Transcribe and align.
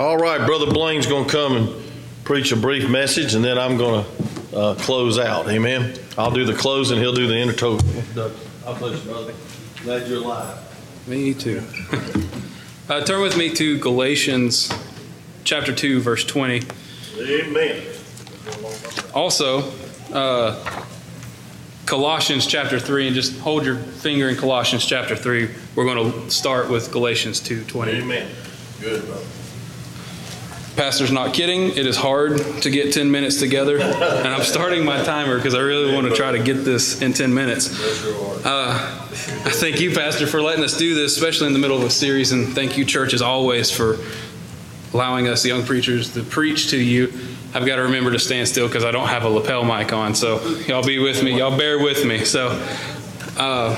All 0.00 0.16
right, 0.16 0.46
Brother 0.46 0.64
Blaine's 0.64 1.06
going 1.06 1.26
to 1.26 1.30
come 1.30 1.56
and 1.56 1.92
preach 2.24 2.52
a 2.52 2.56
brief 2.56 2.88
message, 2.88 3.34
and 3.34 3.44
then 3.44 3.58
I'm 3.58 3.76
going 3.76 4.02
to 4.02 4.56
uh, 4.56 4.74
close 4.76 5.18
out. 5.18 5.46
Amen. 5.50 5.94
I'll 6.16 6.30
do 6.30 6.46
the 6.46 6.54
closing, 6.54 6.98
he'll 6.98 7.12
do 7.12 7.26
the 7.26 7.36
introduction. 7.36 8.02
I'll 8.66 8.74
bless 8.76 9.04
you, 9.04 9.10
brother. 9.10 9.34
Glad 9.82 10.08
you're 10.08 10.22
alive. 10.22 10.56
Me 11.06 11.34
too. 11.34 11.62
uh, 12.88 13.04
turn 13.04 13.20
with 13.20 13.36
me 13.36 13.52
to 13.52 13.78
Galatians 13.78 14.72
chapter 15.44 15.74
2, 15.74 16.00
verse 16.00 16.24
20. 16.24 16.62
Amen. 17.18 17.82
Also, 19.12 19.70
uh, 20.14 20.82
Colossians 21.84 22.46
chapter 22.46 22.80
3, 22.80 23.08
and 23.08 23.14
just 23.14 23.38
hold 23.40 23.66
your 23.66 23.76
finger 23.76 24.30
in 24.30 24.36
Colossians 24.36 24.86
chapter 24.86 25.14
3. 25.14 25.50
We're 25.74 25.84
going 25.84 26.10
to 26.10 26.30
start 26.30 26.70
with 26.70 26.90
Galatians 26.90 27.38
2 27.40 27.64
20. 27.64 27.92
Amen. 27.92 28.30
Good, 28.80 29.04
brother. 29.04 29.26
Pastor's 30.76 31.10
not 31.10 31.34
kidding. 31.34 31.70
It 31.70 31.86
is 31.86 31.96
hard 31.96 32.38
to 32.62 32.70
get 32.70 32.92
10 32.92 33.10
minutes 33.10 33.38
together. 33.38 33.78
And 33.80 34.28
I'm 34.28 34.42
starting 34.42 34.84
my 34.84 35.02
timer 35.02 35.36
because 35.36 35.54
I 35.54 35.60
really 35.60 35.94
want 35.94 36.08
to 36.08 36.14
try 36.14 36.32
to 36.32 36.42
get 36.42 36.64
this 36.64 37.02
in 37.02 37.12
10 37.12 37.34
minutes. 37.34 37.68
Uh, 38.44 38.72
I 39.10 39.50
thank 39.50 39.80
you, 39.80 39.94
Pastor, 39.94 40.26
for 40.26 40.40
letting 40.40 40.64
us 40.64 40.76
do 40.76 40.94
this, 40.94 41.16
especially 41.16 41.48
in 41.48 41.52
the 41.52 41.58
middle 41.58 41.76
of 41.76 41.82
a 41.82 41.90
series. 41.90 42.32
And 42.32 42.48
thank 42.54 42.78
you, 42.78 42.84
church, 42.84 43.12
as 43.12 43.20
always, 43.20 43.70
for 43.70 43.98
allowing 44.94 45.28
us, 45.28 45.44
young 45.44 45.64
preachers, 45.64 46.14
to 46.14 46.22
preach 46.22 46.70
to 46.70 46.76
you. 46.76 47.12
I've 47.52 47.66
got 47.66 47.76
to 47.76 47.82
remember 47.82 48.12
to 48.12 48.18
stand 48.18 48.48
still 48.48 48.68
because 48.68 48.84
I 48.84 48.92
don't 48.92 49.08
have 49.08 49.24
a 49.24 49.28
lapel 49.28 49.64
mic 49.64 49.92
on. 49.92 50.14
So 50.14 50.40
y'all 50.66 50.84
be 50.84 50.98
with 50.98 51.22
me. 51.22 51.36
Y'all 51.36 51.56
bear 51.56 51.78
with 51.78 52.06
me. 52.06 52.24
So, 52.24 52.48
uh, 53.36 53.76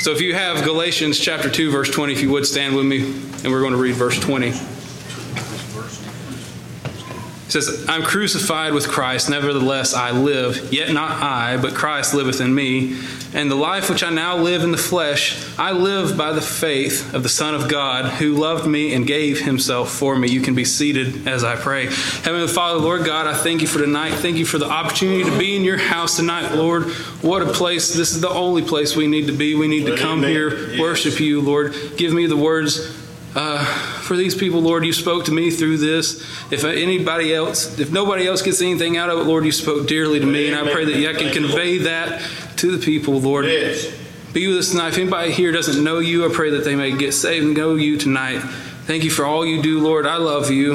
so 0.00 0.10
if 0.10 0.20
you 0.20 0.34
have 0.34 0.64
Galatians 0.64 1.18
chapter 1.18 1.48
2, 1.48 1.70
verse 1.70 1.90
20, 1.90 2.12
if 2.12 2.20
you 2.20 2.30
would 2.30 2.46
stand 2.46 2.76
with 2.76 2.84
me, 2.84 3.04
and 3.04 3.46
we're 3.50 3.60
going 3.60 3.72
to 3.72 3.78
read 3.78 3.94
verse 3.94 4.18
20. 4.20 4.52
Says, 7.52 7.84
I'm 7.86 8.02
crucified 8.02 8.72
with 8.72 8.88
Christ, 8.88 9.28
nevertheless 9.28 9.92
I 9.92 10.10
live, 10.10 10.72
yet 10.72 10.90
not 10.90 11.10
I, 11.22 11.58
but 11.58 11.74
Christ 11.74 12.14
liveth 12.14 12.40
in 12.40 12.54
me. 12.54 12.98
And 13.34 13.50
the 13.50 13.56
life 13.56 13.90
which 13.90 14.02
I 14.02 14.08
now 14.08 14.38
live 14.38 14.62
in 14.62 14.72
the 14.72 14.78
flesh, 14.78 15.46
I 15.58 15.72
live 15.72 16.16
by 16.16 16.32
the 16.32 16.40
faith 16.40 17.12
of 17.12 17.22
the 17.22 17.28
Son 17.28 17.54
of 17.54 17.68
God, 17.68 18.06
who 18.06 18.32
loved 18.32 18.66
me 18.66 18.94
and 18.94 19.06
gave 19.06 19.40
himself 19.40 19.90
for 19.90 20.16
me. 20.16 20.30
You 20.30 20.40
can 20.40 20.54
be 20.54 20.64
seated 20.64 21.28
as 21.28 21.44
I 21.44 21.56
pray. 21.56 21.88
Heavenly 22.22 22.48
Father, 22.48 22.78
Lord 22.78 23.04
God, 23.04 23.26
I 23.26 23.34
thank 23.34 23.60
you 23.60 23.66
for 23.66 23.78
tonight. 23.78 24.12
Thank 24.12 24.38
you 24.38 24.46
for 24.46 24.56
the 24.56 24.70
opportunity 24.70 25.22
to 25.22 25.38
be 25.38 25.54
in 25.54 25.62
your 25.62 25.76
house 25.76 26.16
tonight, 26.16 26.54
Lord. 26.54 26.84
What 27.20 27.42
a 27.42 27.52
place. 27.52 27.92
This 27.92 28.12
is 28.12 28.22
the 28.22 28.30
only 28.30 28.62
place 28.62 28.96
we 28.96 29.06
need 29.06 29.26
to 29.26 29.36
be. 29.36 29.54
We 29.54 29.68
need 29.68 29.84
to 29.84 29.96
come 29.98 30.22
here, 30.22 30.80
worship 30.80 31.20
you, 31.20 31.42
Lord. 31.42 31.74
Give 31.98 32.14
me 32.14 32.26
the 32.26 32.36
words 32.38 33.01
uh, 33.34 33.64
for 34.02 34.16
these 34.16 34.34
people, 34.34 34.60
Lord, 34.60 34.84
you 34.84 34.92
spoke 34.92 35.24
to 35.26 35.32
me 35.32 35.50
through 35.50 35.78
this. 35.78 36.20
If 36.52 36.64
anybody 36.64 37.34
else, 37.34 37.78
if 37.78 37.90
nobody 37.90 38.26
else 38.26 38.42
gets 38.42 38.60
anything 38.60 38.96
out 38.96 39.08
of 39.08 39.20
it, 39.20 39.22
Lord, 39.22 39.44
you 39.44 39.52
spoke 39.52 39.88
dearly 39.88 40.20
to 40.20 40.26
me, 40.26 40.48
and 40.50 40.56
I 40.56 40.70
pray 40.70 40.84
that 40.84 41.08
I 41.08 41.18
can 41.18 41.32
convey 41.32 41.78
that 41.78 42.22
to 42.58 42.76
the 42.76 42.84
people, 42.84 43.20
Lord. 43.20 43.46
Yes. 43.46 43.90
Be 44.32 44.48
with 44.48 44.58
us 44.58 44.70
tonight. 44.70 44.88
If 44.88 44.98
anybody 44.98 45.32
here 45.32 45.52
doesn't 45.52 45.82
know 45.82 45.98
you, 45.98 46.30
I 46.30 46.34
pray 46.34 46.50
that 46.50 46.64
they 46.64 46.76
may 46.76 46.96
get 46.96 47.12
saved 47.12 47.46
and 47.46 47.56
know 47.56 47.74
you 47.74 47.98
tonight. 47.98 48.40
Thank 48.84 49.04
you 49.04 49.10
for 49.10 49.24
all 49.24 49.46
you 49.46 49.62
do, 49.62 49.80
Lord. 49.80 50.06
I 50.06 50.16
love 50.16 50.50
you, 50.50 50.74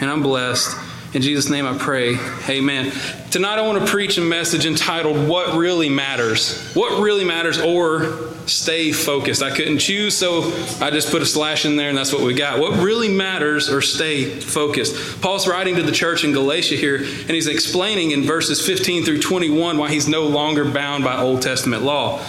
and 0.00 0.10
I'm 0.10 0.22
blessed. 0.22 0.76
In 1.14 1.22
Jesus' 1.22 1.50
name 1.50 1.66
I 1.66 1.76
pray. 1.76 2.16
Amen. 2.48 2.92
Tonight 3.30 3.58
I 3.58 3.62
want 3.62 3.84
to 3.84 3.90
preach 3.90 4.18
a 4.18 4.20
message 4.20 4.66
entitled 4.66 5.28
What 5.28 5.56
Really 5.56 5.88
Matters. 5.88 6.72
What 6.74 7.02
Really 7.02 7.24
Matters 7.24 7.58
or 7.58 8.34
Stay 8.48 8.92
Focused. 8.92 9.42
I 9.42 9.54
couldn't 9.54 9.78
choose, 9.78 10.16
so 10.16 10.52
I 10.80 10.90
just 10.90 11.10
put 11.10 11.22
a 11.22 11.26
slash 11.26 11.64
in 11.64 11.76
there 11.76 11.88
and 11.88 11.96
that's 11.96 12.12
what 12.12 12.22
we 12.22 12.34
got. 12.34 12.58
What 12.58 12.82
really 12.82 13.08
matters 13.08 13.68
or 13.68 13.82
stay 13.82 14.24
focused. 14.24 15.20
Paul's 15.20 15.46
writing 15.46 15.76
to 15.76 15.82
the 15.82 15.92
church 15.92 16.24
in 16.24 16.32
Galatia 16.32 16.76
here 16.76 16.96
and 16.96 17.30
he's 17.30 17.46
explaining 17.46 18.12
in 18.12 18.22
verses 18.22 18.64
15 18.64 19.04
through 19.04 19.20
21 19.20 19.78
why 19.78 19.90
he's 19.90 20.08
no 20.08 20.26
longer 20.26 20.64
bound 20.64 21.04
by 21.04 21.18
Old 21.18 21.42
Testament 21.42 21.82
law. 21.82 22.24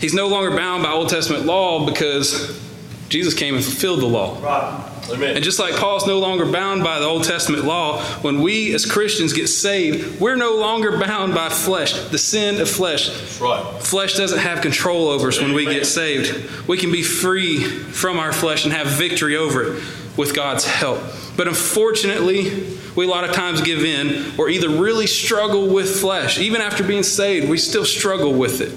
He's 0.00 0.14
no 0.14 0.28
longer 0.28 0.54
bound 0.54 0.82
by 0.82 0.90
Old 0.90 1.08
Testament 1.08 1.46
law 1.46 1.84
because 1.86 2.65
Jesus 3.08 3.34
came 3.34 3.54
and 3.54 3.64
fulfilled 3.64 4.00
the 4.00 4.06
law. 4.06 4.40
Right. 4.40 4.92
Amen. 5.10 5.36
And 5.36 5.44
just 5.44 5.60
like 5.60 5.76
Paul's 5.76 6.06
no 6.06 6.18
longer 6.18 6.44
bound 6.44 6.82
by 6.82 6.98
the 6.98 7.04
Old 7.04 7.22
Testament 7.24 7.64
law, 7.64 8.02
when 8.22 8.40
we 8.40 8.74
as 8.74 8.90
Christians 8.90 9.32
get 9.32 9.46
saved, 9.46 10.20
we're 10.20 10.34
no 10.34 10.56
longer 10.56 10.98
bound 10.98 11.32
by 11.34 11.48
flesh, 11.48 11.92
the 12.08 12.18
sin 12.18 12.60
of 12.60 12.68
flesh. 12.68 13.40
Right. 13.40 13.62
Flesh 13.80 14.16
doesn't 14.16 14.40
have 14.40 14.62
control 14.62 15.08
over 15.08 15.28
us 15.28 15.40
when 15.40 15.52
we 15.52 15.64
get 15.64 15.86
saved. 15.86 16.50
We 16.66 16.76
can 16.76 16.90
be 16.90 17.02
free 17.02 17.62
from 17.62 18.18
our 18.18 18.32
flesh 18.32 18.64
and 18.64 18.72
have 18.72 18.88
victory 18.88 19.36
over 19.36 19.62
it 19.62 19.84
with 20.16 20.34
God's 20.34 20.64
help. 20.64 20.98
But 21.36 21.46
unfortunately, 21.46 22.66
we 22.96 23.04
a 23.04 23.08
lot 23.08 23.24
of 23.24 23.32
times 23.32 23.60
give 23.60 23.84
in 23.84 24.38
or 24.38 24.48
either 24.48 24.68
really 24.68 25.06
struggle 25.06 25.72
with 25.72 26.00
flesh. 26.00 26.38
Even 26.38 26.60
after 26.60 26.82
being 26.82 27.02
saved, 27.02 27.48
we 27.48 27.58
still 27.58 27.84
struggle 27.84 28.32
with 28.32 28.60
it. 28.60 28.72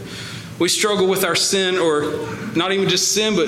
We 0.60 0.68
struggle 0.68 1.08
with 1.08 1.24
our 1.24 1.38
sin, 1.38 1.78
or 1.78 2.28
not 2.54 2.74
even 2.74 2.90
just 2.90 3.14
sin, 3.14 3.36
but 3.38 3.48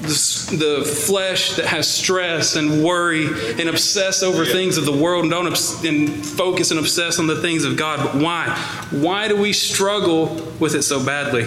the, 0.00 0.56
the 0.56 0.84
flesh 0.84 1.56
that 1.56 1.66
has 1.66 1.88
stress 1.88 2.56
and 2.56 2.84
worry 2.84 3.26
and 3.58 3.68
obsess 3.68 4.22
over 4.22 4.44
things 4.44 4.76
of 4.76 4.84
the 4.84 4.92
world 4.92 5.24
and 5.24 5.30
don't 5.30 5.46
obs- 5.46 5.84
and 5.84 6.24
focus 6.24 6.70
and 6.70 6.78
obsess 6.78 7.18
on 7.18 7.26
the 7.26 7.40
things 7.40 7.64
of 7.64 7.76
God. 7.76 8.00
But 8.04 8.22
why? 8.22 8.48
Why 8.90 9.28
do 9.28 9.36
we 9.36 9.52
struggle 9.52 10.34
with 10.60 10.74
it 10.74 10.82
so 10.82 11.04
badly? 11.04 11.46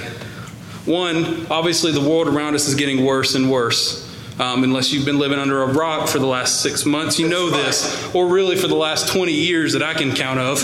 One, 0.85 1.45
obviously, 1.51 1.91
the 1.91 2.01
world 2.01 2.27
around 2.27 2.55
us 2.55 2.67
is 2.67 2.75
getting 2.75 3.05
worse 3.05 3.35
and 3.35 3.51
worse. 3.51 4.07
Um, 4.39 4.63
unless 4.63 4.91
you've 4.93 5.05
been 5.05 5.19
living 5.19 5.37
under 5.37 5.63
a 5.63 5.73
rock 5.73 6.07
for 6.07 6.17
the 6.17 6.25
last 6.25 6.61
six 6.61 6.85
months, 6.85 7.19
you 7.19 7.27
know 7.27 7.49
this, 7.49 8.15
or 8.15 8.27
really 8.27 8.55
for 8.55 8.67
the 8.67 8.75
last 8.75 9.11
20 9.13 9.33
years 9.33 9.73
that 9.73 9.83
I 9.83 9.93
can 9.93 10.15
count 10.15 10.39
of. 10.39 10.59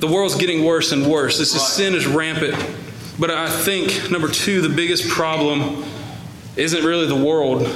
The 0.00 0.06
world's 0.06 0.36
getting 0.36 0.64
worse 0.64 0.92
and 0.92 1.06
worse. 1.06 1.38
This 1.38 1.54
is, 1.54 1.66
sin 1.66 1.94
is 1.94 2.06
rampant. 2.06 2.54
But 3.18 3.30
I 3.30 3.48
think, 3.48 4.10
number 4.10 4.28
two, 4.28 4.60
the 4.60 4.68
biggest 4.68 5.08
problem 5.08 5.82
isn't 6.60 6.84
really 6.84 7.06
the 7.06 7.16
world, 7.16 7.68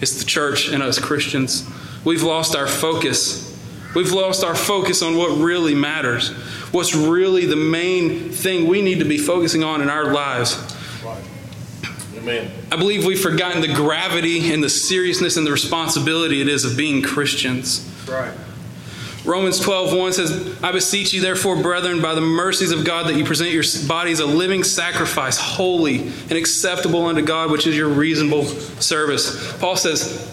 it's 0.00 0.18
the 0.18 0.24
church 0.24 0.68
and 0.68 0.82
us 0.82 0.98
Christians. 0.98 1.68
We've 2.04 2.22
lost 2.22 2.56
our 2.56 2.66
focus. 2.66 3.50
We've 3.94 4.12
lost 4.12 4.42
our 4.42 4.54
focus 4.54 5.02
on 5.02 5.16
what 5.16 5.30
really 5.38 5.74
matters, 5.74 6.30
what's 6.72 6.94
really 6.94 7.46
the 7.46 7.56
main 7.56 8.30
thing 8.30 8.66
we 8.66 8.82
need 8.82 8.98
to 8.98 9.04
be 9.04 9.18
focusing 9.18 9.62
on 9.62 9.80
in 9.80 9.88
our 9.88 10.12
lives. 10.12 10.58
Amen. 12.16 12.50
I 12.72 12.76
believe 12.76 13.04
we've 13.04 13.20
forgotten 13.20 13.60
the 13.60 13.72
gravity 13.72 14.52
and 14.52 14.64
the 14.64 14.70
seriousness 14.70 15.36
and 15.36 15.46
the 15.46 15.52
responsibility 15.52 16.40
it 16.40 16.48
is 16.48 16.64
of 16.64 16.76
being 16.76 17.02
Christians. 17.02 17.88
Right. 18.08 18.32
Romans 19.24 19.58
12, 19.58 20.14
says, 20.14 20.62
I 20.62 20.70
beseech 20.72 21.14
you, 21.14 21.22
therefore, 21.22 21.62
brethren, 21.62 22.02
by 22.02 22.14
the 22.14 22.20
mercies 22.20 22.72
of 22.72 22.84
God, 22.84 23.08
that 23.08 23.16
you 23.16 23.24
present 23.24 23.52
your 23.52 23.64
bodies 23.88 24.20
a 24.20 24.26
living 24.26 24.62
sacrifice, 24.62 25.38
holy 25.38 26.00
and 26.02 26.32
acceptable 26.32 27.06
unto 27.06 27.22
God, 27.22 27.50
which 27.50 27.66
is 27.66 27.74
your 27.76 27.88
reasonable 27.88 28.44
service. 28.44 29.56
Paul 29.58 29.76
says, 29.76 30.30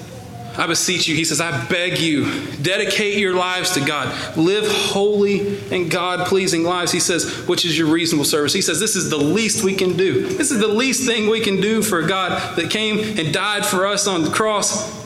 I 0.57 0.68
beseech 0.68 1.07
you, 1.07 1.16
he 1.16 1.24
says, 1.24 1.40
I 1.40 1.66
beg 1.68 2.00
you, 2.00 2.25
dedicate 2.62 3.18
your 3.18 3.34
lives 3.34 3.72
to 3.72 3.80
God. 3.80 4.35
Live 4.35 4.69
holy 4.69 5.57
and 5.74 5.90
God 5.90 6.28
pleasing 6.28 6.63
lives. 6.63 6.91
He 6.91 7.00
says, 7.00 7.47
which 7.47 7.63
is 7.63 7.78
your 7.78 7.88
reasonable 7.88 8.25
service. 8.25 8.51
He 8.51 8.62
says, 8.62 8.78
this 8.78 8.97
is 8.97 9.09
the 9.09 9.18
least 9.18 9.63
we 9.63 9.74
can 9.74 9.96
do. 9.96 10.28
This 10.28 10.51
is 10.51 10.59
the 10.59 10.68
least 10.68 11.07
thing 11.07 11.30
we 11.30 11.40
can 11.40 11.62
do 11.62 11.81
for 11.81 12.01
God 12.01 12.57
that 12.57 12.69
came 12.69 13.18
and 13.18 13.34
died 13.34 13.66
for 13.66 13.88
us 13.88 14.07
on 14.07 14.24
the 14.24 14.31
cross. 14.31 15.00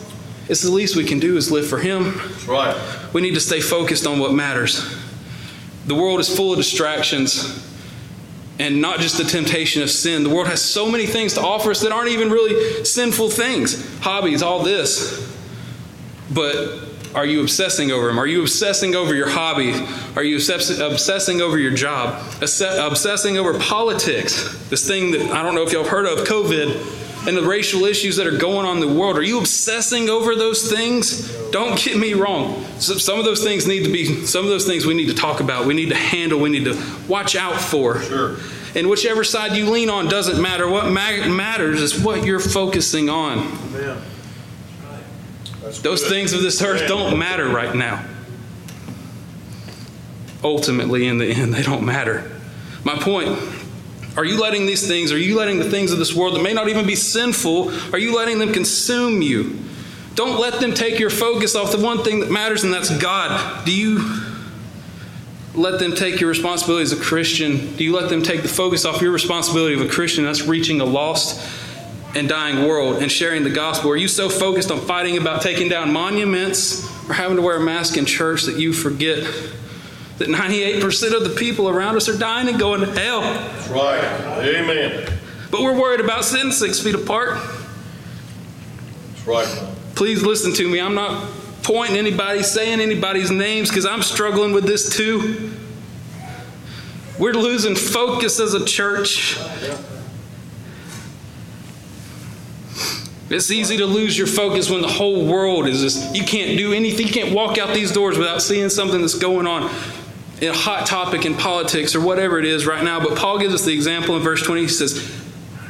It's 0.48 0.62
the 0.62 0.72
least 0.72 0.96
we 0.96 1.04
can 1.06 1.20
do 1.20 1.38
is 1.38 1.52
live 1.52 1.68
for 1.68 1.80
Him. 1.80 2.20
Right. 2.48 2.76
We 3.14 3.22
need 3.22 3.34
to 3.34 3.40
stay 3.40 3.62
focused 3.62 4.06
on 4.06 4.20
what 4.20 4.34
matters. 4.34 4.96
The 5.88 5.96
world 5.96 6.20
is 6.20 6.36
full 6.36 6.52
of 6.52 6.58
distractions 6.58 7.64
and 8.58 8.82
not 8.82 9.00
just 9.00 9.18
the 9.18 9.24
temptation 9.24 9.82
of 9.84 9.90
sin. 9.90 10.24
The 10.24 10.30
world 10.30 10.48
has 10.48 10.62
so 10.62 10.90
many 10.90 11.06
things 11.06 11.34
to 11.34 11.42
offer 11.42 11.72
us 11.72 11.82
that 11.82 11.92
aren't 11.92 12.10
even 12.10 12.30
really 12.30 12.86
sinful 12.86 13.30
things 13.30 14.00
hobbies, 14.00 14.42
all 14.42 14.64
this. 14.64 15.34
But 16.32 16.80
are 17.14 17.26
you 17.26 17.42
obsessing 17.42 17.92
over 17.92 18.08
them? 18.08 18.18
Are 18.18 18.28
you 18.28 18.42
obsessing 18.42 18.96
over 18.96 19.14
your 19.14 19.30
hobby? 19.30 19.74
Are 20.16 20.24
you 20.24 20.38
obsessing 20.38 21.42
over 21.42 21.58
your 21.58 21.74
job? 21.74 22.24
Obsessing 22.42 23.38
over 23.38 23.60
politics? 23.60 24.68
This 24.70 24.88
thing 24.88 25.12
that 25.12 25.32
I 25.32 25.44
don't 25.44 25.56
know 25.56 25.64
if 25.64 25.72
y'all 25.72 25.84
have 25.84 25.92
heard 25.92 26.06
of, 26.06 26.28
COVID, 26.28 27.04
and 27.28 27.36
the 27.36 27.44
racial 27.44 27.86
issues 27.86 28.18
that 28.18 28.28
are 28.28 28.38
going 28.38 28.66
on 28.66 28.82
in 28.82 28.88
the 28.88 28.94
world. 28.94 29.18
Are 29.18 29.24
you 29.24 29.40
obsessing 29.40 30.10
over 30.10 30.36
those 30.36 30.70
things? 30.70 31.32
Don't 31.52 31.78
get 31.78 31.98
me 31.98 32.14
wrong. 32.14 32.64
Some 32.80 33.20
of 33.20 33.26
those 33.26 33.44
things 33.44 33.68
need 33.68 33.84
to 33.86 33.92
be, 33.92 34.26
some 34.26 34.44
of 34.44 34.50
those 34.50 34.66
things 34.66 34.86
we 34.86 34.94
need 34.94 35.08
to 35.08 35.16
talk 35.16 35.40
about. 35.40 35.66
We 35.66 35.74
need 35.74 35.90
to 35.90 35.96
handle. 35.96 36.40
We 36.40 36.50
need 36.50 36.66
to 36.66 36.82
watch 37.08 37.36
out 37.36 37.60
for. 37.60 38.02
Sure. 38.02 38.38
And 38.76 38.90
whichever 38.90 39.24
side 39.24 39.56
you 39.56 39.70
lean 39.70 39.90
on 39.90 40.08
doesn't 40.08 40.42
matter. 40.42 40.68
What 40.68 40.92
matters 40.92 41.82
is 41.82 42.04
what 42.04 42.26
you're 42.26 42.40
focusing 42.40 43.10
on. 43.10 43.40
Amen. 43.40 44.02
Those 45.82 46.08
things 46.08 46.34
of 46.34 46.42
this 46.42 46.62
earth 46.62 46.88
don't 46.88 47.18
matter 47.18 47.48
right 47.48 47.74
now. 47.74 48.06
Ultimately, 50.44 51.08
in 51.08 51.18
the 51.18 51.28
end, 51.28 51.54
they 51.54 51.64
don't 51.64 51.84
matter. 51.84 52.32
My 52.84 52.96
point 52.96 53.40
are 54.18 54.26
you 54.26 54.40
letting 54.40 54.66
these 54.66 54.88
things, 54.88 55.12
are 55.12 55.18
you 55.18 55.38
letting 55.38 55.60
the 55.60 55.70
things 55.70 55.92
of 55.92 56.00
this 56.00 56.14
world 56.14 56.36
that 56.36 56.44
may 56.44 56.54
not 56.54 56.70
even 56.70 56.86
be 56.86 56.96
sinful, 56.96 57.72
are 57.94 58.00
you 58.00 58.16
letting 58.16 58.40
them 58.40 58.54
consume 58.54 59.22
you? 59.22 59.60
Don't 60.16 60.40
let 60.40 60.62
them 60.62 60.74
take 60.74 61.00
your 61.00 61.10
focus 61.10 61.56
off 61.56 61.72
the 61.72 61.80
one 61.80 62.04
thing 62.04 62.22
that 62.22 62.32
matters, 62.32 62.64
and 62.64 62.74
that's 62.74 62.96
God. 62.98 63.66
Do 63.66 63.76
you 63.76 64.22
let 65.54 65.80
them 65.80 65.94
take 65.94 66.22
your 66.22 66.30
responsibility 66.30 66.84
as 66.84 66.94
a 66.94 67.02
Christian? 67.02 67.76
Do 67.76 67.84
you 67.84 67.94
let 67.94 68.10
them 68.10 68.24
take 68.24 68.42
the 68.42 68.48
focus 68.48 68.86
off 68.86 69.02
your 69.02 69.12
responsibility 69.12 69.76
of 69.76 69.82
a 69.82 69.90
Christian? 69.90 70.24
That's 70.24 70.44
reaching 70.44 70.80
a 70.80 70.86
lost 70.86 71.42
and 72.16 72.30
dying 72.30 72.66
world 72.66 73.02
and 73.02 73.12
sharing 73.12 73.44
the 73.44 73.50
gospel? 73.50 73.92
Are 73.92 73.98
you 73.98 74.08
so 74.08 74.30
focused 74.30 74.72
on 74.72 74.80
fighting 74.80 75.18
about 75.18 75.42
taking 75.42 75.68
down 75.68 75.92
monuments 75.92 76.86
or 77.10 77.14
having 77.14 77.36
to 77.36 77.42
wear 77.42 77.58
a 77.58 77.60
mask 77.60 77.98
in 77.98 78.06
church 78.06 78.44
that 78.44 78.58
you 78.58 78.72
forget 78.72 79.28
that 80.18 80.30
98% 80.30 81.14
of 81.14 81.24
the 81.24 81.36
people 81.38 81.68
around 81.70 81.98
us 81.98 82.08
are 82.08 82.18
dying 82.18 82.48
and 82.48 82.58
going 82.58 82.82
to 82.82 82.88
hell? 83.00 83.22
That's 83.22 83.68
right. 83.68 84.04
Amen. 84.44 85.12
But 85.52 85.62
we're 85.62 85.80
worried 85.80 86.00
about 86.00 86.24
sitting 86.26 86.52
six 86.52 86.80
feet 86.80 86.96
apart. 86.96 87.38
That's 89.10 89.28
right. 89.28 89.74
Please 89.96 90.24
listen 90.24 90.54
to 90.54 90.68
me. 90.68 90.80
I'm 90.80 90.96
not 90.96 91.30
pointing 91.64 91.98
anybody, 91.98 92.44
saying 92.44 92.80
anybody's 92.80 93.32
names 93.32 93.70
because 93.70 93.86
I'm 93.86 94.02
struggling 94.02 94.54
with 94.54 94.66
this 94.66 94.96
too. 94.96 95.52
We're 97.18 97.34
losing 97.34 97.76
focus 97.76 98.40
as 98.40 98.54
a 98.54 98.66
church. 98.66 99.38
It's 103.30 103.50
easy 103.50 103.78
to 103.78 103.86
lose 103.86 104.18
your 104.18 104.28
focus 104.28 104.70
when 104.70 104.82
the 104.82 104.88
whole 104.88 105.26
world 105.26 105.68
is 105.68 105.82
just, 105.82 106.16
you 106.16 106.24
can't 106.24 106.58
do 106.58 106.74
anything. 106.74 107.08
You 107.08 107.14
can't 107.14 107.34
walk 107.34 107.58
out 107.58 107.74
these 107.74 107.92
doors 107.92 108.18
without 108.18 108.42
seeing 108.42 108.70
something 108.70 109.02
that's 109.02 109.18
going 109.18 109.48
on 109.48 109.72
a 110.42 110.48
hot 110.54 110.86
topic 110.86 111.26
in 111.26 111.36
politics 111.36 111.96
or 111.96 112.02
whatever 112.02 112.40
it 112.40 112.46
is 112.46 112.66
right 112.66 112.84
now. 112.84 113.00
But 113.00 113.18
Paul 113.18 113.40
gives 113.40 113.54
us 113.54 113.66
the 113.66 113.74
example 113.74 114.16
in 114.16 114.22
verse 114.22 114.44
20. 114.44 114.62
He 114.62 114.68
says, 114.68 115.24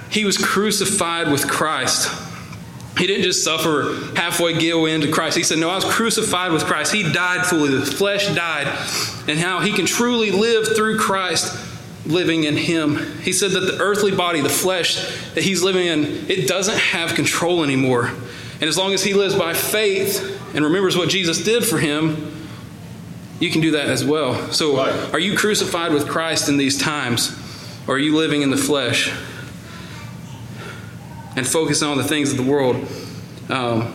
He 0.09 0.25
was 0.25 0.37
crucified 0.37 1.31
with 1.31 1.47
Christ. 1.47 2.23
He 2.97 3.07
didn't 3.07 3.23
just 3.23 3.43
suffer 3.43 3.93
halfway 4.15 4.57
go 4.57 4.85
into 4.85 5.11
Christ. 5.11 5.37
He 5.37 5.43
said, 5.43 5.59
No, 5.59 5.69
I 5.69 5.75
was 5.75 5.85
crucified 5.85 6.51
with 6.51 6.63
Christ. 6.65 6.93
He 6.93 7.11
died 7.11 7.45
fully. 7.45 7.69
The 7.77 7.85
flesh 7.85 8.33
died. 8.33 8.67
And 9.27 9.37
how 9.37 9.59
he 9.59 9.73
can 9.73 9.85
truly 9.85 10.31
live 10.31 10.75
through 10.75 10.97
Christ 10.99 11.53
living 12.05 12.43
in 12.43 12.55
him. 12.55 12.97
He 13.21 13.33
said 13.33 13.51
that 13.51 13.61
the 13.61 13.79
earthly 13.79 14.15
body, 14.15 14.41
the 14.41 14.49
flesh 14.49 14.95
that 15.33 15.43
he's 15.43 15.63
living 15.63 15.87
in, 15.87 16.03
it 16.29 16.47
doesn't 16.47 16.77
have 16.77 17.15
control 17.15 17.63
anymore. 17.63 18.11
And 18.61 18.63
as 18.63 18.77
long 18.77 18.93
as 18.93 19.03
he 19.03 19.13
lives 19.13 19.35
by 19.35 19.53
faith 19.53 20.41
and 20.55 20.63
remembers 20.63 20.95
what 20.95 21.09
Jesus 21.09 21.43
did 21.43 21.65
for 21.65 21.77
him, 21.77 22.44
you 23.39 23.49
can 23.49 23.61
do 23.61 23.71
that 23.71 23.87
as 23.87 24.03
well. 24.05 24.51
So, 24.51 24.77
Right. 24.77 25.13
are 25.13 25.19
you 25.19 25.37
crucified 25.37 25.93
with 25.93 26.07
Christ 26.07 26.49
in 26.49 26.57
these 26.57 26.77
times? 26.77 27.31
Or 27.87 27.95
are 27.95 27.99
you 27.99 28.15
living 28.15 28.41
in 28.41 28.49
the 28.49 28.57
flesh 28.57 29.11
and 31.35 31.47
focusing 31.47 31.87
on 31.87 31.97
the 31.97 32.03
things 32.03 32.31
of 32.31 32.37
the 32.37 32.43
world? 32.43 32.77
Um, 33.49 33.93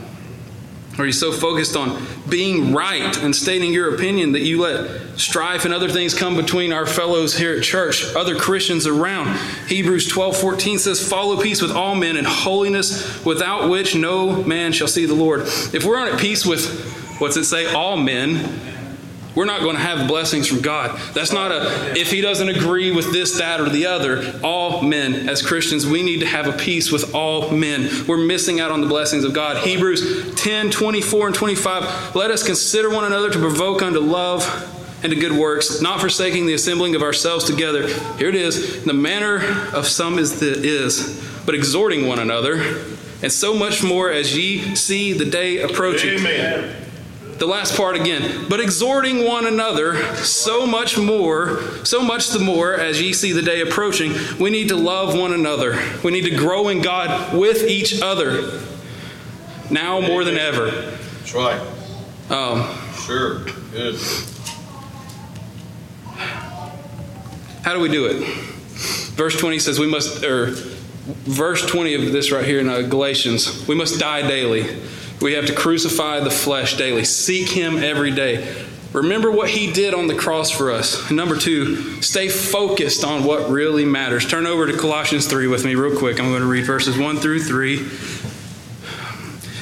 are 0.98 1.06
you 1.06 1.12
so 1.12 1.32
focused 1.32 1.76
on 1.76 2.04
being 2.28 2.74
right 2.74 3.16
and 3.22 3.34
stating 3.34 3.72
your 3.72 3.94
opinion 3.94 4.32
that 4.32 4.40
you 4.42 4.60
let 4.60 5.18
strife 5.18 5.64
and 5.64 5.72
other 5.72 5.88
things 5.88 6.14
come 6.14 6.36
between 6.36 6.72
our 6.72 6.84
fellows 6.84 7.36
here 7.38 7.54
at 7.56 7.62
church, 7.62 8.04
other 8.14 8.36
Christians 8.36 8.86
around? 8.86 9.34
Hebrews 9.66 10.06
12 10.08 10.36
14 10.36 10.78
says, 10.78 11.08
Follow 11.08 11.40
peace 11.40 11.62
with 11.62 11.70
all 11.72 11.94
men 11.94 12.16
and 12.16 12.26
holiness, 12.26 13.24
without 13.24 13.70
which 13.70 13.94
no 13.96 14.42
man 14.44 14.72
shall 14.72 14.88
see 14.88 15.06
the 15.06 15.14
Lord. 15.14 15.42
If 15.72 15.84
we're 15.84 15.98
not 15.98 16.12
at 16.12 16.20
peace 16.20 16.44
with, 16.44 16.68
what's 17.18 17.36
it 17.36 17.44
say, 17.44 17.72
all 17.72 17.96
men, 17.96 18.60
we're 19.34 19.44
not 19.44 19.60
going 19.60 19.76
to 19.76 19.82
have 19.82 20.08
blessings 20.08 20.48
from 20.48 20.60
God. 20.60 20.98
That's 21.14 21.32
not 21.32 21.52
a, 21.52 21.98
if 21.98 22.10
he 22.10 22.20
doesn't 22.20 22.48
agree 22.48 22.90
with 22.90 23.12
this, 23.12 23.38
that, 23.38 23.60
or 23.60 23.68
the 23.68 23.86
other. 23.86 24.40
All 24.42 24.82
men, 24.82 25.28
as 25.28 25.40
Christians, 25.40 25.86
we 25.86 26.02
need 26.02 26.20
to 26.20 26.26
have 26.26 26.46
a 26.46 26.52
peace 26.52 26.90
with 26.90 27.14
all 27.14 27.50
men. 27.50 27.88
We're 28.06 28.16
missing 28.16 28.60
out 28.60 28.70
on 28.72 28.80
the 28.80 28.88
blessings 28.88 29.24
of 29.24 29.32
God. 29.32 29.58
Hebrews 29.58 30.34
10 30.34 30.70
24 30.70 31.28
and 31.28 31.36
25. 31.36 32.16
Let 32.16 32.30
us 32.30 32.42
consider 32.42 32.90
one 32.90 33.04
another 33.04 33.30
to 33.30 33.38
provoke 33.38 33.82
unto 33.82 34.00
love 34.00 34.44
and 35.02 35.12
to 35.12 35.18
good 35.18 35.32
works, 35.32 35.80
not 35.80 36.00
forsaking 36.00 36.46
the 36.46 36.54
assembling 36.54 36.94
of 36.94 37.02
ourselves 37.02 37.44
together. 37.44 37.86
Here 38.18 38.28
it 38.28 38.34
is. 38.34 38.84
The 38.84 38.92
manner 38.92 39.42
of 39.72 39.86
some 39.86 40.18
is, 40.18 40.40
the, 40.40 40.52
is 40.52 41.26
but 41.46 41.54
exhorting 41.54 42.06
one 42.06 42.18
another, 42.18 42.84
and 43.22 43.32
so 43.32 43.54
much 43.54 43.82
more 43.82 44.10
as 44.10 44.36
ye 44.36 44.74
see 44.74 45.12
the 45.12 45.24
day 45.24 45.62
approaching. 45.62 46.18
Amen. 46.18 46.89
The 47.40 47.46
last 47.46 47.74
part 47.74 47.96
again, 47.96 48.44
but 48.50 48.60
exhorting 48.60 49.24
one 49.24 49.46
another 49.46 49.96
so 50.16 50.66
much 50.66 50.98
more, 50.98 51.62
so 51.86 52.02
much 52.02 52.28
the 52.28 52.38
more 52.38 52.74
as 52.74 53.00
ye 53.00 53.14
see 53.14 53.32
the 53.32 53.40
day 53.40 53.62
approaching, 53.62 54.12
we 54.38 54.50
need 54.50 54.68
to 54.68 54.76
love 54.76 55.18
one 55.18 55.32
another. 55.32 55.82
We 56.04 56.12
need 56.12 56.24
to 56.24 56.36
grow 56.36 56.68
in 56.68 56.82
God 56.82 57.34
with 57.34 57.66
each 57.66 58.02
other 58.02 58.60
now 59.70 60.02
more 60.02 60.22
than 60.22 60.36
ever. 60.36 60.70
That's 60.70 61.34
right. 61.34 61.60
Um, 62.28 62.76
Sure. 63.06 63.38
Good. 63.72 63.98
how 67.64 67.72
do 67.72 67.80
we 67.80 67.88
do 67.88 68.04
it? 68.04 68.22
Verse 69.16 69.40
20 69.40 69.58
says 69.60 69.78
we 69.78 69.86
must, 69.86 70.22
or 70.22 70.50
verse 71.24 71.64
20 71.64 71.94
of 71.94 72.12
this 72.12 72.32
right 72.32 72.44
here 72.44 72.60
in 72.60 72.68
uh, 72.68 72.82
Galatians, 72.82 73.66
we 73.66 73.74
must 73.74 73.98
die 73.98 74.28
daily. 74.28 74.78
We 75.20 75.34
have 75.34 75.46
to 75.46 75.54
crucify 75.54 76.20
the 76.20 76.30
flesh 76.30 76.76
daily, 76.76 77.04
seek 77.04 77.48
Him 77.48 77.78
every 77.78 78.10
day. 78.10 78.64
Remember 78.92 79.30
what 79.30 79.50
He 79.50 79.70
did 79.72 79.94
on 79.94 80.06
the 80.06 80.14
cross 80.14 80.50
for 80.50 80.70
us. 80.70 81.10
Number 81.10 81.36
two, 81.36 82.02
stay 82.02 82.28
focused 82.28 83.04
on 83.04 83.24
what 83.24 83.50
really 83.50 83.84
matters. 83.84 84.26
Turn 84.26 84.46
over 84.46 84.66
to 84.66 84.76
Colossians 84.76 85.26
3 85.26 85.46
with 85.46 85.64
me, 85.64 85.74
real 85.74 85.96
quick. 85.96 86.18
I'm 86.18 86.30
going 86.30 86.40
to 86.40 86.46
read 86.46 86.64
verses 86.64 86.98
1 86.98 87.16
through 87.18 87.42
3. 87.44 87.74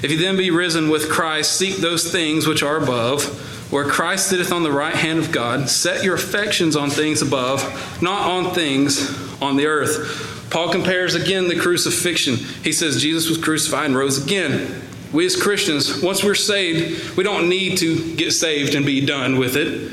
If 0.01 0.13
you 0.13 0.17
then 0.17 0.37
be 0.37 0.51
risen 0.51 0.89
with 0.89 1.11
Christ, 1.11 1.57
seek 1.57 1.77
those 1.77 2.11
things 2.11 2.47
which 2.47 2.63
are 2.63 2.77
above, 2.77 3.25
where 3.73 3.85
Christ 3.85 4.29
sitteth 4.29 4.53
on 4.53 4.63
the 4.63 4.71
right 4.71 4.95
hand 4.95 5.19
of 5.19 5.33
God. 5.33 5.69
Set 5.69 6.05
your 6.05 6.15
affections 6.15 6.77
on 6.77 6.89
things 6.89 7.21
above, 7.21 8.01
not 8.01 8.31
on 8.31 8.55
things 8.55 9.11
on 9.43 9.57
the 9.57 9.67
earth. 9.67 10.47
Paul 10.51 10.71
compares 10.71 11.15
again 11.15 11.49
the 11.49 11.59
crucifixion. 11.59 12.37
He 12.37 12.73
says 12.73 13.03
Jesus 13.03 13.29
was 13.29 13.39
crucified 13.39 13.87
and 13.87 13.97
rose 13.97 14.25
again. 14.25 14.88
We 15.13 15.25
as 15.25 15.37
Christians, 15.37 16.03
once 16.03 16.23
we're 16.23 16.35
saved, 16.35 17.17
we 17.17 17.25
don't 17.25 17.49
need 17.49 17.79
to 17.79 18.15
get 18.17 18.33
saved 18.33 18.75
and 18.75 18.85
be 18.85 19.05
done 19.05 19.39
with 19.39 19.57
it. 19.57 19.93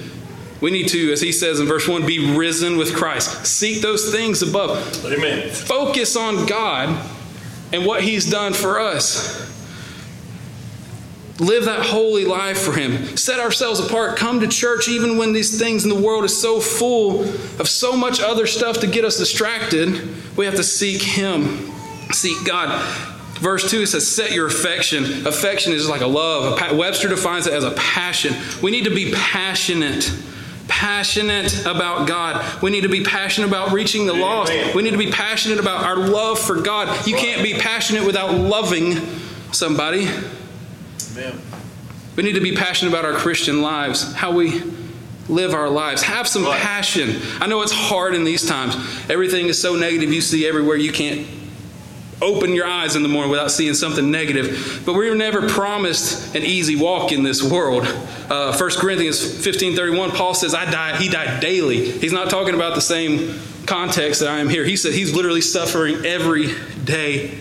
We 0.61 0.71
need 0.71 0.87
to, 0.89 1.11
as 1.11 1.21
he 1.21 1.31
says 1.31 1.59
in 1.59 1.67
verse 1.67 1.87
1, 1.87 2.05
be 2.05 2.35
risen 2.35 2.77
with 2.77 2.95
Christ. 2.95 3.45
Seek 3.45 3.81
those 3.81 4.11
things 4.11 4.41
above. 4.41 5.05
Amen. 5.05 5.49
Focus 5.49 6.15
on 6.15 6.45
God 6.45 7.09
and 7.71 7.85
what 7.85 8.03
he's 8.03 8.29
done 8.29 8.53
for 8.53 8.79
us. 8.79 9.45
Live 11.39 11.65
that 11.65 11.85
holy 11.85 12.23
life 12.23 12.57
for 12.57 12.71
Him. 12.71 13.17
Set 13.17 13.41
ourselves 13.41 13.81
apart. 13.81 14.15
Come 14.15 14.39
to 14.39 14.47
church 14.47 14.87
even 14.87 15.17
when 15.17 15.33
these 15.33 15.59
things 15.59 15.83
in 15.83 15.89
the 15.89 16.01
world 16.01 16.23
is 16.23 16.39
so 16.39 16.61
full 16.61 17.23
of 17.59 17.67
so 17.67 17.97
much 17.97 18.21
other 18.21 18.47
stuff 18.47 18.79
to 18.79 18.87
get 18.87 19.03
us 19.03 19.17
distracted. 19.17 20.37
We 20.37 20.45
have 20.45 20.55
to 20.55 20.63
seek 20.63 21.01
Him, 21.01 21.71
seek 22.11 22.45
God. 22.45 23.14
Verse 23.35 23.69
2 23.69 23.85
says, 23.85 24.07
Set 24.07 24.31
your 24.31 24.47
affection. 24.47 25.27
Affection 25.27 25.73
is 25.73 25.89
like 25.89 26.01
a 26.01 26.07
love. 26.07 26.59
Webster 26.77 27.09
defines 27.09 27.47
it 27.47 27.53
as 27.53 27.63
a 27.63 27.71
passion. 27.71 28.33
We 28.63 28.71
need 28.71 28.85
to 28.85 28.95
be 28.95 29.11
passionate. 29.13 30.11
Passionate 30.67 31.65
about 31.65 32.07
God. 32.07 32.61
We 32.63 32.71
need 32.71 32.81
to 32.81 32.89
be 32.89 33.03
passionate 33.03 33.47
about 33.47 33.71
reaching 33.71 34.07
the 34.07 34.13
lost. 34.13 34.51
We 34.73 34.81
need 34.81 34.91
to 34.91 34.97
be 34.97 35.11
passionate 35.11 35.59
about 35.59 35.83
our 35.83 35.97
love 35.97 36.39
for 36.39 36.61
God. 36.61 37.05
You 37.05 37.15
can't 37.15 37.43
be 37.43 37.53
passionate 37.53 38.05
without 38.05 38.33
loving 38.33 38.95
somebody. 39.51 40.07
Amen. 41.11 41.39
We 42.15 42.23
need 42.23 42.33
to 42.33 42.41
be 42.41 42.55
passionate 42.55 42.91
about 42.91 43.05
our 43.05 43.13
Christian 43.13 43.61
lives, 43.61 44.13
how 44.13 44.31
we 44.31 44.63
live 45.27 45.53
our 45.53 45.69
lives. 45.69 46.01
Have 46.03 46.27
some 46.27 46.45
passion. 46.45 47.21
I 47.39 47.47
know 47.47 47.61
it's 47.61 47.71
hard 47.71 48.15
in 48.15 48.23
these 48.23 48.45
times. 48.45 48.75
Everything 49.09 49.47
is 49.47 49.61
so 49.61 49.75
negative 49.75 50.13
you 50.13 50.21
see 50.21 50.47
everywhere. 50.47 50.77
You 50.77 50.93
can't 50.93 51.27
open 52.21 52.53
your 52.53 52.65
eyes 52.65 52.95
in 52.95 53.03
the 53.03 53.09
morning 53.09 53.29
without 53.29 53.51
seeing 53.51 53.73
something 53.73 54.09
negative. 54.09 54.83
But 54.85 54.93
we 54.93 55.09
were 55.09 55.15
never 55.15 55.47
promised 55.49 56.35
an 56.35 56.43
easy 56.43 56.75
walk 56.75 57.11
in 57.11 57.23
this 57.23 57.43
world. 57.43 57.85
Uh, 58.29 58.55
1 58.57 58.77
Corinthians 58.77 59.19
15:31, 59.19 60.11
Paul 60.11 60.33
says, 60.33 60.53
"I 60.53 60.69
died. 60.69 61.01
He 61.01 61.09
died 61.09 61.41
daily." 61.41 61.91
He's 61.91 62.13
not 62.13 62.29
talking 62.29 62.55
about 62.55 62.75
the 62.75 62.81
same 62.81 63.39
context 63.65 64.21
that 64.21 64.29
I 64.29 64.39
am 64.39 64.49
here. 64.49 64.63
He 64.63 64.77
said 64.77 64.93
he's 64.93 65.13
literally 65.13 65.41
suffering 65.41 66.05
every 66.05 66.53
day. 66.83 67.31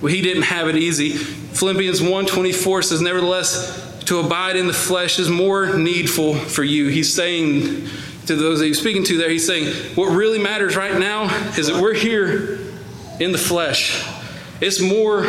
Well, 0.00 0.12
he 0.12 0.20
didn't 0.20 0.44
have 0.44 0.68
it 0.68 0.76
easy. 0.76 1.10
Philippians 1.10 2.00
1:24 2.00 2.82
says, 2.82 3.00
"Nevertheless, 3.00 3.80
to 4.04 4.20
abide 4.20 4.56
in 4.56 4.66
the 4.66 4.72
flesh 4.72 5.18
is 5.18 5.28
more 5.28 5.76
needful 5.76 6.34
for 6.34 6.62
you." 6.62 6.88
He's 6.88 7.12
saying 7.12 7.88
to 8.26 8.36
those 8.36 8.60
that 8.60 8.66
he's 8.66 8.78
speaking 8.78 9.04
to 9.04 9.16
there, 9.16 9.30
he's 9.30 9.46
saying, 9.46 9.72
"What 9.94 10.14
really 10.14 10.38
matters 10.38 10.76
right 10.76 10.96
now 10.96 11.30
is 11.56 11.66
that 11.66 11.80
we're 11.80 11.94
here 11.94 12.60
in 13.20 13.32
the 13.32 13.38
flesh. 13.38 14.04
It's 14.60 14.80
more 14.80 15.24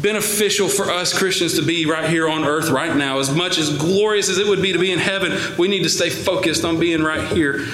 beneficial 0.00 0.68
for 0.68 0.90
us 0.90 1.16
Christians 1.16 1.54
to 1.54 1.62
be 1.62 1.86
right 1.86 2.08
here 2.10 2.28
on 2.28 2.44
earth 2.44 2.68
right 2.70 2.94
now. 2.94 3.18
As 3.18 3.34
much 3.34 3.58
as 3.58 3.76
glorious 3.78 4.28
as 4.28 4.38
it 4.38 4.46
would 4.46 4.60
be 4.60 4.72
to 4.72 4.78
be 4.78 4.92
in 4.92 4.98
heaven, 4.98 5.32
we 5.58 5.66
need 5.68 5.82
to 5.84 5.88
stay 5.88 6.10
focused 6.10 6.64
on 6.64 6.78
being 6.78 7.02
right 7.02 7.26
here. 7.32 7.66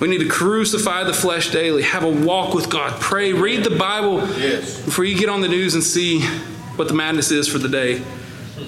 We 0.00 0.08
need 0.08 0.18
to 0.18 0.28
crucify 0.28 1.04
the 1.04 1.12
flesh 1.14 1.50
daily, 1.50 1.82
have 1.82 2.02
a 2.04 2.10
walk 2.10 2.54
with 2.54 2.68
God, 2.70 3.00
pray, 3.00 3.32
read 3.32 3.64
the 3.64 3.70
Bible 3.76 4.18
Yes. 4.38 4.80
before 4.82 5.04
you 5.04 5.16
get 5.18 5.28
on 5.28 5.40
the 5.40 5.48
news 5.48 5.74
and 5.74 5.82
see 5.82 6.20
what 6.76 6.88
the 6.88 6.94
madness 6.94 7.30
is 7.30 7.48
for 7.48 7.58
the 7.58 7.68
day. 7.68 8.02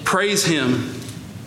Praise 0.05 0.45
Him 0.45 0.98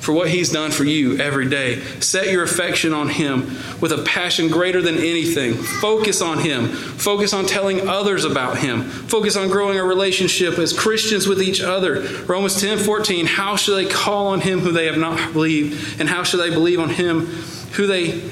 for 0.03 0.13
what 0.13 0.29
He's 0.29 0.51
done 0.51 0.73
for 0.73 0.83
you 0.83 1.17
every 1.19 1.49
day. 1.49 1.81
Set 2.01 2.27
your 2.27 2.43
affection 2.43 2.93
on 2.93 3.09
Him 3.09 3.43
with 3.81 3.93
a 3.93 4.03
passion 4.03 4.49
greater 4.49 4.83
than 4.83 4.97
anything. 4.99 5.55
Focus 5.55 6.21
on 6.21 6.41
Him. 6.41 6.67
Focus 6.67 7.33
on 7.33 7.47
telling 7.47 7.89
others 7.89 8.25
about 8.25 8.59
Him. 8.59 8.83
Focus 8.83 9.37
on 9.37 9.49
growing 9.49 9.79
a 9.79 9.85
relationship 9.85 10.59
as 10.59 10.77
Christians 10.77 11.29
with 11.29 11.41
each 11.41 11.61
other. 11.61 12.01
Romans 12.27 12.61
10 12.61 12.79
14, 12.79 13.27
how 13.27 13.55
shall 13.55 13.77
they 13.77 13.87
call 13.87 14.27
on 14.27 14.41
Him 14.41 14.59
who 14.59 14.73
they 14.73 14.87
have 14.87 14.99
not 14.99 15.33
believed? 15.33 16.01
And 16.01 16.09
how 16.09 16.25
shall 16.25 16.41
they 16.41 16.51
believe 16.51 16.81
on 16.81 16.91
Him 16.91 17.27
who 17.75 17.87
they 17.87 18.29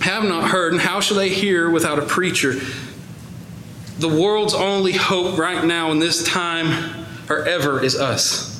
have 0.00 0.24
not 0.24 0.50
heard? 0.50 0.72
And 0.72 0.82
how 0.82 0.98
shall 0.98 1.16
they 1.16 1.28
hear 1.28 1.70
without 1.70 2.00
a 2.00 2.02
preacher? 2.02 2.54
The 3.98 4.08
world's 4.08 4.54
only 4.54 4.92
hope 4.92 5.38
right 5.38 5.64
now 5.64 5.92
in 5.92 6.00
this 6.00 6.24
time 6.26 7.06
or 7.30 7.46
ever 7.46 7.80
is 7.80 7.94
us. 7.94 8.51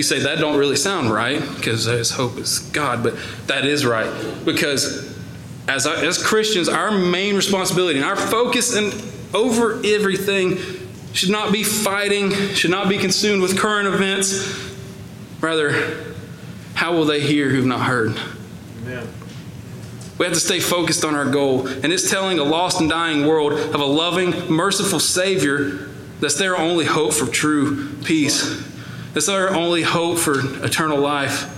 You 0.00 0.04
say 0.04 0.20
that 0.20 0.38
don't 0.38 0.56
really 0.56 0.76
sound 0.76 1.10
right 1.10 1.42
because 1.56 1.84
his 1.84 2.10
hope 2.12 2.38
is 2.38 2.60
God, 2.60 3.02
but 3.02 3.16
that 3.48 3.66
is 3.66 3.84
right 3.84 4.10
because 4.46 5.14
as 5.68 5.86
as 5.86 6.16
Christians, 6.24 6.70
our 6.70 6.90
main 6.90 7.36
responsibility 7.36 7.98
and 7.98 8.08
our 8.08 8.16
focus 8.16 8.74
and 8.74 8.94
over 9.34 9.78
everything 9.84 10.56
should 11.12 11.28
not 11.28 11.52
be 11.52 11.62
fighting, 11.62 12.30
should 12.30 12.70
not 12.70 12.88
be 12.88 12.96
consumed 12.96 13.42
with 13.42 13.58
current 13.58 13.88
events. 13.88 14.74
Rather, 15.42 16.14
how 16.72 16.94
will 16.94 17.04
they 17.04 17.20
hear 17.20 17.50
who've 17.50 17.66
not 17.66 17.82
heard? 17.82 18.18
Amen. 18.80 19.06
We 20.16 20.24
have 20.24 20.32
to 20.32 20.40
stay 20.40 20.60
focused 20.60 21.04
on 21.04 21.14
our 21.14 21.30
goal, 21.30 21.66
and 21.66 21.92
it's 21.92 22.08
telling 22.10 22.38
a 22.38 22.44
lost 22.44 22.80
and 22.80 22.88
dying 22.88 23.26
world 23.26 23.52
of 23.52 23.82
a 23.82 23.84
loving, 23.84 24.50
merciful 24.50 24.98
Savior 24.98 25.90
that's 26.20 26.36
their 26.36 26.56
only 26.56 26.86
hope 26.86 27.12
for 27.12 27.26
true 27.26 27.92
peace. 28.04 28.69
That's 29.12 29.28
our 29.28 29.50
only 29.50 29.82
hope 29.82 30.18
for 30.18 30.38
eternal 30.64 30.98
life. 30.98 31.56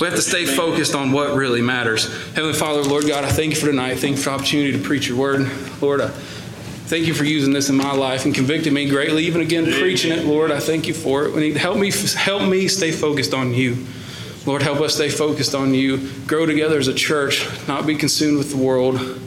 We 0.00 0.06
have 0.06 0.16
to 0.16 0.22
stay 0.22 0.46
focused 0.46 0.94
on 0.94 1.12
what 1.12 1.34
really 1.34 1.60
matters. 1.60 2.06
Heavenly 2.34 2.54
Father, 2.54 2.82
Lord 2.82 3.06
God, 3.06 3.24
I 3.24 3.28
thank 3.28 3.50
you 3.50 3.56
for 3.56 3.66
tonight. 3.66 3.98
Thank 3.98 4.16
you 4.16 4.22
for 4.22 4.30
the 4.30 4.36
opportunity 4.36 4.72
to 4.72 4.78
preach 4.78 5.08
your 5.08 5.18
word. 5.18 5.50
Lord, 5.80 6.00
I 6.00 6.08
thank 6.08 7.06
you 7.06 7.14
for 7.14 7.24
using 7.24 7.52
this 7.52 7.68
in 7.68 7.76
my 7.76 7.92
life 7.92 8.24
and 8.24 8.34
convicting 8.34 8.72
me 8.72 8.88
greatly, 8.88 9.24
even 9.24 9.40
again 9.40 9.64
preaching 9.64 10.12
it. 10.12 10.24
Lord, 10.24 10.52
I 10.52 10.60
thank 10.60 10.86
you 10.86 10.94
for 10.94 11.24
it. 11.24 11.34
We 11.34 11.40
need 11.40 11.56
help 11.56 11.76
me 11.76 11.90
help 11.90 12.48
me 12.48 12.68
stay 12.68 12.92
focused 12.92 13.34
on 13.34 13.52
you. 13.52 13.84
Lord, 14.46 14.62
help 14.62 14.80
us 14.80 14.94
stay 14.94 15.08
focused 15.08 15.54
on 15.54 15.74
you. 15.74 16.08
Grow 16.26 16.46
together 16.46 16.78
as 16.78 16.88
a 16.88 16.94
church, 16.94 17.46
not 17.66 17.86
be 17.86 17.96
consumed 17.96 18.38
with 18.38 18.50
the 18.50 18.56
world, 18.56 19.20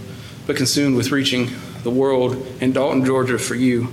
but 0.48 0.56
consumed 0.56 0.96
with 0.96 1.12
reaching 1.12 1.50
the 1.84 1.92
world 1.92 2.46
in 2.62 2.72
Dalton, 2.72 3.06
Georgia 3.06 3.38
for 3.38 3.56
you 3.56 3.90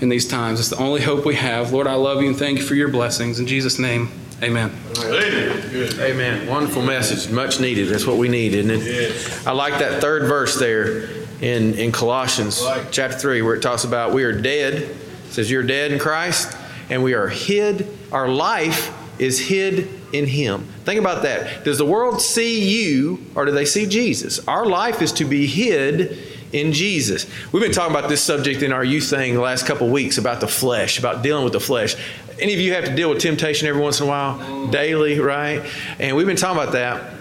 in 0.00 0.08
these 0.08 0.26
times. 0.26 0.60
It's 0.60 0.70
the 0.70 0.78
only 0.78 1.00
hope 1.00 1.24
we 1.24 1.34
have. 1.34 1.72
Lord, 1.72 1.86
I 1.86 1.94
love 1.94 2.22
you 2.22 2.28
and 2.28 2.36
thank 2.36 2.58
you 2.58 2.64
for 2.64 2.74
your 2.74 2.88
blessings. 2.88 3.38
In 3.38 3.46
Jesus' 3.46 3.78
name, 3.78 4.08
amen. 4.42 4.72
Amen. 4.98 6.00
Amen. 6.00 6.46
Wonderful 6.46 6.82
message. 6.82 7.30
Much 7.32 7.60
needed. 7.60 7.88
That's 7.88 8.06
what 8.06 8.16
we 8.16 8.28
need, 8.28 8.54
isn't 8.54 8.70
it? 8.70 8.84
Yes. 8.84 9.46
I 9.46 9.52
like 9.52 9.78
that 9.78 10.00
third 10.00 10.28
verse 10.28 10.58
there 10.58 11.08
in, 11.40 11.74
in 11.74 11.92
Colossians 11.92 12.62
like. 12.62 12.90
chapter 12.90 13.18
3 13.18 13.42
where 13.42 13.54
it 13.54 13.60
talks 13.60 13.84
about 13.84 14.12
we 14.12 14.24
are 14.24 14.32
dead. 14.32 14.74
It 14.74 14.96
says 15.32 15.50
you're 15.50 15.62
dead 15.62 15.92
in 15.92 15.98
Christ 15.98 16.56
and 16.88 17.02
we 17.02 17.14
are 17.14 17.28
hid. 17.28 17.86
Our 18.12 18.28
life 18.28 18.96
is 19.20 19.38
hid 19.38 19.88
in 20.12 20.26
Him. 20.26 20.64
Think 20.84 20.98
about 20.98 21.22
that. 21.22 21.64
Does 21.64 21.78
the 21.78 21.84
world 21.84 22.20
see 22.20 22.64
you 22.64 23.24
or 23.34 23.44
do 23.44 23.52
they 23.52 23.64
see 23.64 23.86
Jesus? 23.86 24.46
Our 24.48 24.66
life 24.66 25.02
is 25.02 25.12
to 25.12 25.24
be 25.24 25.46
hid 25.46 26.18
in 26.52 26.72
Jesus. 26.72 27.26
We've 27.52 27.62
been 27.62 27.72
talking 27.72 27.94
about 27.96 28.08
this 28.08 28.22
subject 28.22 28.62
in 28.62 28.72
our 28.72 28.84
youth 28.84 29.08
thing 29.08 29.34
the 29.34 29.40
last 29.40 29.66
couple 29.66 29.88
weeks 29.88 30.18
about 30.18 30.40
the 30.40 30.48
flesh, 30.48 30.98
about 30.98 31.22
dealing 31.22 31.44
with 31.44 31.52
the 31.52 31.60
flesh. 31.60 31.96
Any 32.38 32.54
of 32.54 32.60
you 32.60 32.72
have 32.74 32.84
to 32.84 32.94
deal 32.94 33.10
with 33.10 33.20
temptation 33.20 33.68
every 33.68 33.82
once 33.82 34.00
in 34.00 34.06
a 34.06 34.08
while, 34.08 34.68
daily, 34.68 35.20
right? 35.20 35.64
And 35.98 36.16
we've 36.16 36.26
been 36.26 36.36
talking 36.36 36.60
about 36.60 36.72
that. 36.72 37.14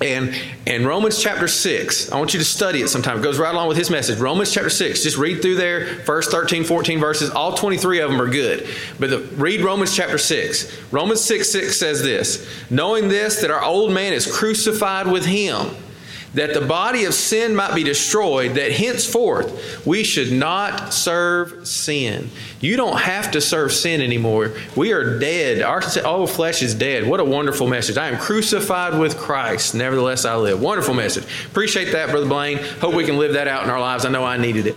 And 0.00 0.34
in 0.66 0.86
Romans 0.86 1.22
chapter 1.22 1.48
6, 1.48 2.12
I 2.12 2.18
want 2.18 2.34
you 2.34 2.38
to 2.38 2.44
study 2.44 2.82
it 2.82 2.88
sometime. 2.88 3.18
It 3.18 3.22
goes 3.22 3.38
right 3.38 3.54
along 3.54 3.68
with 3.68 3.78
his 3.78 3.88
message. 3.88 4.18
Romans 4.18 4.52
chapter 4.52 4.68
6, 4.68 5.02
just 5.02 5.16
read 5.16 5.40
through 5.40 5.54
there, 5.54 5.86
first 6.04 6.30
13, 6.30 6.64
14 6.64 7.00
verses. 7.00 7.30
All 7.30 7.54
23 7.54 8.00
of 8.00 8.10
them 8.10 8.20
are 8.20 8.28
good. 8.28 8.68
But 9.00 9.08
the, 9.08 9.20
read 9.36 9.62
Romans 9.62 9.96
chapter 9.96 10.18
6. 10.18 10.92
Romans 10.92 11.24
6, 11.24 11.50
6 11.50 11.76
says 11.78 12.02
this 12.02 12.46
Knowing 12.68 13.08
this, 13.08 13.40
that 13.40 13.50
our 13.50 13.64
old 13.64 13.90
man 13.90 14.12
is 14.12 14.30
crucified 14.30 15.06
with 15.06 15.24
him 15.24 15.74
that 16.34 16.52
the 16.52 16.60
body 16.60 17.04
of 17.04 17.14
sin 17.14 17.56
might 17.56 17.74
be 17.74 17.82
destroyed, 17.82 18.54
that 18.54 18.72
henceforth 18.72 19.86
we 19.86 20.04
should 20.04 20.32
not 20.32 20.92
serve 20.92 21.66
sin. 21.66 22.30
You 22.60 22.76
don't 22.76 22.98
have 22.98 23.30
to 23.32 23.40
serve 23.40 23.72
sin 23.72 24.00
anymore. 24.00 24.52
We 24.76 24.92
are 24.92 25.18
dead. 25.18 25.62
Our 25.62 26.26
flesh 26.26 26.62
is 26.62 26.74
dead. 26.74 27.06
What 27.06 27.20
a 27.20 27.24
wonderful 27.24 27.66
message. 27.66 27.96
I 27.96 28.08
am 28.08 28.18
crucified 28.18 28.98
with 28.98 29.16
Christ. 29.16 29.74
Nevertheless, 29.74 30.24
I 30.24 30.36
live. 30.36 30.60
Wonderful 30.60 30.94
message. 30.94 31.24
Appreciate 31.46 31.92
that, 31.92 32.10
Brother 32.10 32.26
Blaine. 32.26 32.58
Hope 32.80 32.94
we 32.94 33.04
can 33.04 33.18
live 33.18 33.32
that 33.34 33.48
out 33.48 33.64
in 33.64 33.70
our 33.70 33.80
lives. 33.80 34.04
I 34.04 34.10
know 34.10 34.24
I 34.24 34.36
needed 34.36 34.66
it. 34.66 34.76